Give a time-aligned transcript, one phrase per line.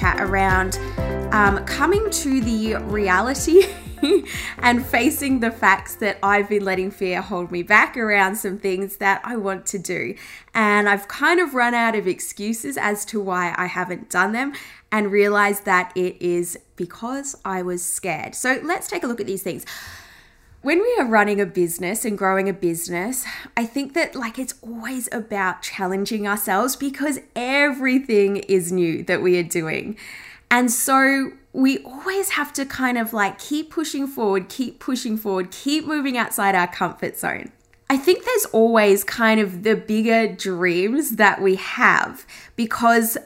[0.00, 0.78] Chat around
[1.30, 3.66] um, coming to the reality
[4.58, 8.96] and facing the facts that I've been letting fear hold me back around some things
[8.96, 10.14] that I want to do.
[10.54, 14.54] And I've kind of run out of excuses as to why I haven't done them
[14.90, 18.34] and realized that it is because I was scared.
[18.34, 19.66] So let's take a look at these things
[20.62, 23.24] when we are running a business and growing a business,
[23.56, 29.38] I think that like it's always about challenging ourselves because everything is new that we
[29.38, 29.96] are doing.
[30.50, 35.50] And so we always have to kind of like keep pushing forward, keep pushing forward,
[35.50, 37.52] keep moving outside our comfort zone.
[37.88, 43.16] I think there's always kind of the bigger dreams that we have because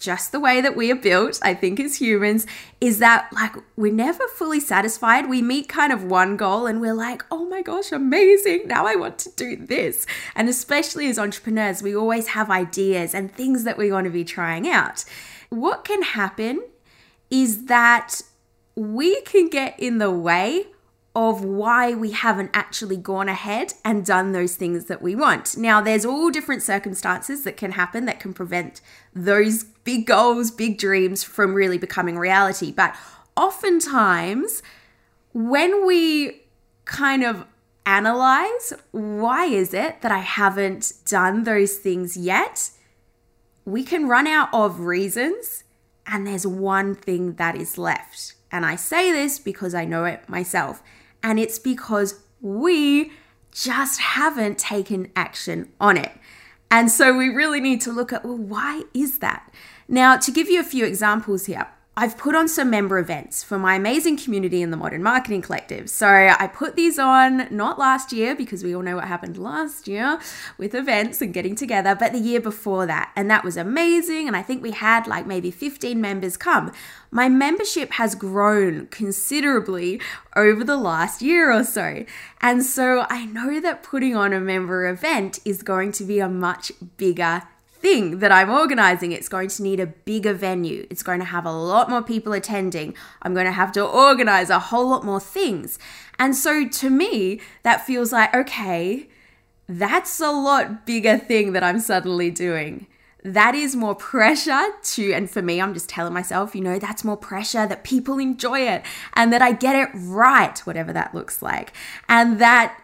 [0.00, 2.46] just the way that we are built, I think, as humans,
[2.80, 5.28] is that like we're never fully satisfied.
[5.28, 8.66] We meet kind of one goal and we're like, oh my gosh, amazing.
[8.66, 10.06] Now I want to do this.
[10.34, 14.24] And especially as entrepreneurs, we always have ideas and things that we want to be
[14.24, 15.04] trying out.
[15.50, 16.62] What can happen
[17.30, 18.22] is that
[18.74, 20.66] we can get in the way
[21.14, 25.56] of why we haven't actually gone ahead and done those things that we want.
[25.56, 28.80] Now, there's all different circumstances that can happen that can prevent
[29.12, 32.70] those big goals, big dreams from really becoming reality.
[32.70, 32.94] But
[33.36, 34.62] oftentimes,
[35.32, 36.42] when we
[36.84, 37.44] kind of
[37.86, 42.70] analyze why is it that I haven't done those things yet,
[43.64, 45.64] we can run out of reasons
[46.06, 48.34] and there's one thing that is left.
[48.52, 50.82] And I say this because I know it myself.
[51.22, 53.12] And it's because we
[53.52, 56.12] just haven't taken action on it.
[56.70, 59.52] And so we really need to look at well, why is that?
[59.88, 61.66] Now, to give you a few examples here,
[62.00, 65.90] I've put on some member events for my amazing community in the Modern Marketing Collective.
[65.90, 69.86] So I put these on not last year because we all know what happened last
[69.86, 70.18] year
[70.56, 73.12] with events and getting together, but the year before that.
[73.16, 74.26] And that was amazing.
[74.26, 76.72] And I think we had like maybe 15 members come.
[77.10, 80.00] My membership has grown considerably
[80.34, 82.06] over the last year or so.
[82.40, 86.30] And so I know that putting on a member event is going to be a
[86.30, 87.42] much bigger
[87.80, 90.86] thing that I'm organizing, it's going to need a bigger venue.
[90.90, 92.94] It's going to have a lot more people attending.
[93.22, 95.78] I'm going to have to organize a whole lot more things.
[96.18, 99.08] And so to me, that feels like, okay,
[99.68, 102.86] that's a lot bigger thing that I'm suddenly doing.
[103.22, 107.04] That is more pressure to, and for me, I'm just telling myself, you know, that's
[107.04, 108.82] more pressure that people enjoy it
[109.14, 111.72] and that I get it right, whatever that looks like.
[112.08, 112.78] And that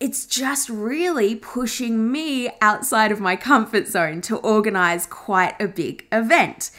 [0.00, 6.06] it's just really pushing me outside of my comfort zone to organize quite a big
[6.10, 6.70] event.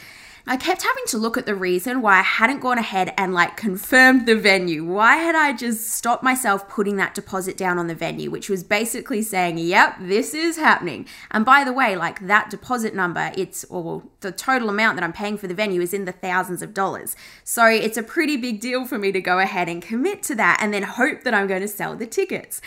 [0.48, 3.56] I kept having to look at the reason why I hadn't gone ahead and like
[3.56, 4.84] confirmed the venue.
[4.84, 8.62] Why had I just stopped myself putting that deposit down on the venue, which was
[8.62, 11.08] basically saying, yep, this is happening.
[11.32, 15.12] And by the way, like that deposit number, it's, or the total amount that I'm
[15.12, 17.16] paying for the venue is in the thousands of dollars.
[17.42, 20.58] So it's a pretty big deal for me to go ahead and commit to that
[20.60, 22.60] and then hope that I'm going to sell the tickets.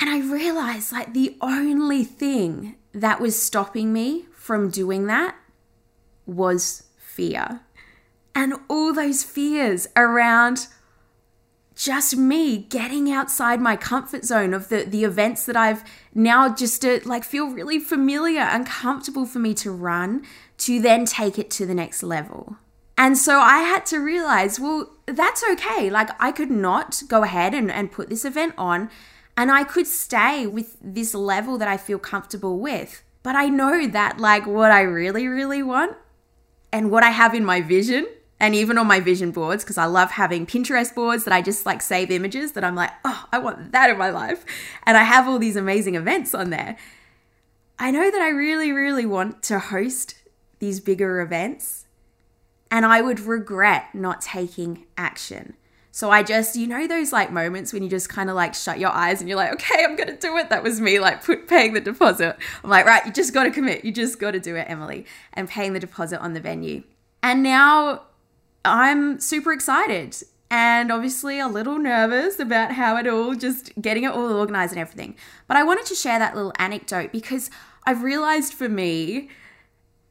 [0.00, 5.36] And I realized like the only thing that was stopping me from doing that
[6.26, 7.60] was fear.
[8.34, 10.68] And all those fears around
[11.74, 15.82] just me getting outside my comfort zone of the the events that I've
[16.14, 20.24] now just to like feel really familiar and comfortable for me to run
[20.58, 22.56] to then take it to the next level.
[22.98, 25.90] And so I had to realize, well, that's okay.
[25.90, 28.90] Like I could not go ahead and, and put this event on
[29.36, 33.02] and I could stay with this level that I feel comfortable with.
[33.22, 35.96] But I know that, like, what I really, really want
[36.72, 38.06] and what I have in my vision,
[38.40, 41.64] and even on my vision boards, because I love having Pinterest boards that I just
[41.64, 44.44] like save images that I'm like, oh, I want that in my life.
[44.84, 46.76] And I have all these amazing events on there.
[47.78, 50.16] I know that I really, really want to host
[50.58, 51.86] these bigger events,
[52.70, 55.54] and I would regret not taking action.
[55.94, 58.78] So I just, you know, those like moments when you just kind of like shut
[58.78, 60.48] your eyes and you're like, okay, I'm to do it.
[60.48, 62.34] That was me like put, paying the deposit.
[62.64, 63.84] I'm like, right, you just got to commit.
[63.84, 65.04] You just got to do it, Emily,
[65.34, 66.82] and paying the deposit on the venue.
[67.22, 68.04] And now
[68.64, 70.16] I'm super excited
[70.50, 74.80] and obviously a little nervous about how it all just getting it all organized and
[74.80, 75.14] everything.
[75.46, 77.50] But I wanted to share that little anecdote because
[77.84, 79.28] I've realized for me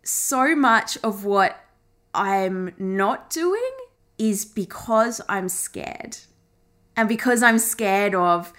[0.04, 1.66] so much of what
[2.13, 3.72] I'm not doing
[4.21, 6.19] is because I'm scared.
[6.95, 8.53] And because I'm scared of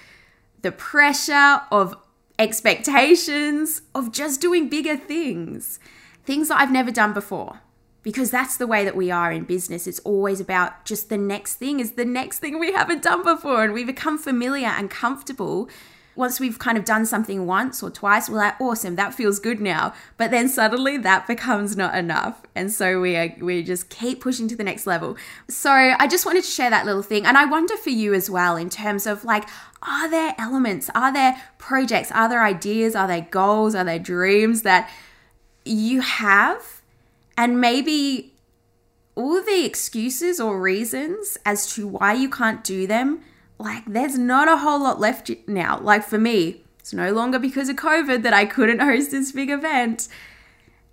[0.63, 1.95] the pressure of
[2.37, 5.79] expectations of just doing bigger things,
[6.25, 7.61] things that I've never done before
[8.03, 9.87] because that's the way that we are in business.
[9.87, 13.63] It's always about just the next thing is the next thing we haven't done before.
[13.63, 15.69] And we become familiar and comfortable.
[16.15, 19.61] Once we've kind of done something once or twice, we're like, awesome, that feels good
[19.61, 19.95] now.
[20.17, 22.43] But then suddenly that becomes not enough.
[22.55, 25.17] And so we are, we just keep pushing to the next level.
[25.49, 27.25] So I just wanted to share that little thing.
[27.27, 29.49] And I wonder for you as well, in terms of like,
[29.83, 34.63] are there elements, are there projects, are there ideas, are there goals, are there dreams
[34.63, 34.91] that
[35.65, 36.83] you have
[37.37, 38.33] and maybe
[39.15, 43.21] all the excuses or reasons as to why you can't do them,
[43.63, 45.79] like there's not a whole lot left now.
[45.79, 49.51] Like for me, it's no longer because of COVID that I couldn't host this big
[49.51, 50.09] event.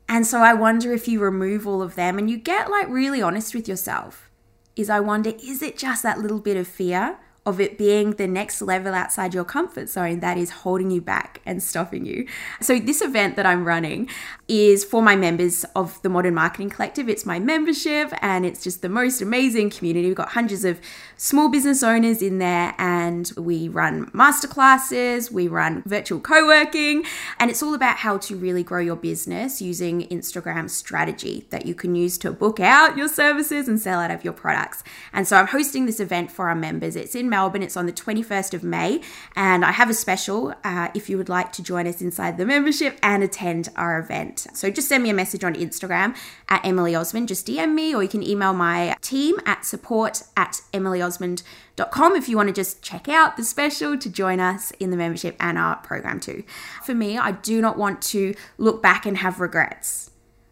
[0.07, 3.21] And so I wonder if you remove all of them and you get like really
[3.21, 4.29] honest with yourself.
[4.75, 7.17] Is I wonder, is it just that little bit of fear?
[7.45, 11.41] Of it being the next level outside your comfort zone that is holding you back
[11.45, 12.27] and stopping you.
[12.61, 14.09] So, this event that I'm running
[14.47, 17.07] is for my members of the Modern Marketing Collective.
[17.07, 20.07] It's my membership and it's just the most amazing community.
[20.07, 20.79] We've got hundreds of
[21.17, 27.03] small business owners in there and we run masterclasses, we run virtual co working,
[27.39, 31.73] and it's all about how to really grow your business using Instagram strategy that you
[31.73, 34.83] can use to book out your services and sell out of your products.
[35.13, 36.95] And so, I'm hosting this event for our members.
[36.95, 37.63] It's in Melbourne.
[37.63, 38.99] It's on the 21st of May.
[39.33, 42.45] And I have a special uh, if you would like to join us inside the
[42.45, 44.47] membership and attend our event.
[44.53, 46.17] So just send me a message on Instagram
[46.49, 47.29] at Emily Osmond.
[47.29, 52.35] Just DM me, or you can email my team at support at emilyosmond.com if you
[52.35, 55.77] want to just check out the special to join us in the membership and our
[55.77, 56.43] program too.
[56.83, 60.08] For me, I do not want to look back and have regrets.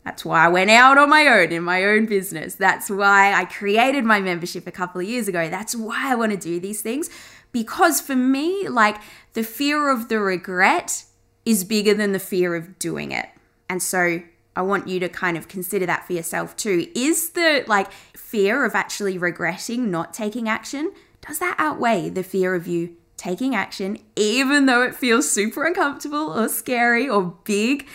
[0.08, 2.56] That's why I went out on my own in my own business.
[2.56, 5.50] That's why I created my membership a couple of years ago.
[5.50, 7.10] That's why I want to do these things.
[7.52, 9.02] Because for me, like
[9.34, 11.04] the fear of the regret
[11.44, 13.28] is bigger than the fear of doing it.
[13.70, 14.22] And so
[14.56, 16.88] I want you to kind of consider that for yourself too.
[16.96, 20.94] Is the like fear of actually regretting not taking action,
[21.28, 26.32] does that outweigh the fear of you taking action, even though it feels super uncomfortable
[26.32, 27.86] or scary or big?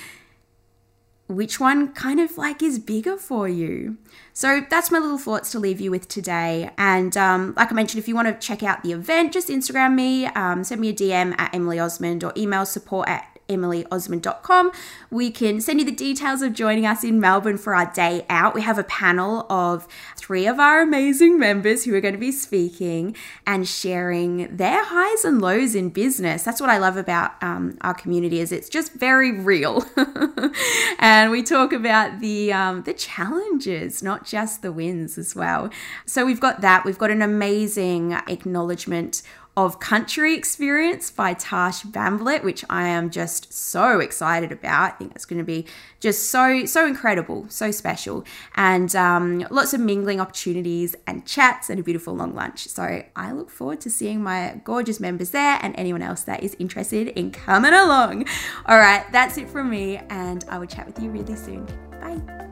[1.37, 3.97] Which one kind of like is bigger for you.
[4.33, 6.71] So that's my little thoughts to leave you with today.
[6.79, 9.95] And um, like I mentioned, if you want to check out the event, just Instagram
[9.95, 14.73] me, um, send me a DM at Emily Osmond or email support at emilyosmond.com.
[15.11, 18.55] We can send you the details of joining us in Melbourne for our day out.
[18.55, 19.87] We have a panel of
[20.17, 23.17] three of our amazing members who are going to be speaking
[23.47, 26.43] and sharing their highs and lows in business.
[26.43, 29.85] That's what I love about um, our community is it's just very real,
[30.99, 35.71] and we talk about the um, the challenges, not just the wins as well.
[36.07, 36.85] So we've got that.
[36.85, 39.23] We've got an amazing acknowledgement
[39.57, 44.95] of Country Experience by Tash Bamblett, which I am just so excited about.
[44.95, 45.67] I think it's going to be
[46.01, 51.79] just so, so incredible, so special, and um, lots of mingling opportunities and chats and
[51.79, 52.67] a beautiful long lunch.
[52.69, 56.57] So I look forward to seeing my gorgeous members there and anyone else that is
[56.59, 58.27] interested in coming along.
[58.67, 61.67] All right, that's it from me, and I will chat with you really soon.
[62.01, 62.52] Bye.